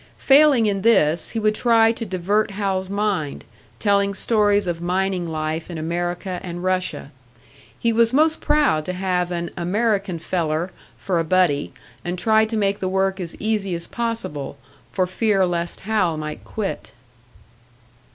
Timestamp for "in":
0.65-0.81, 5.69-5.77